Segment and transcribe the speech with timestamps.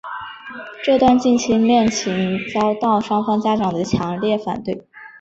[0.83, 4.83] 这段近亲恋情遭到双方家长的强烈反对。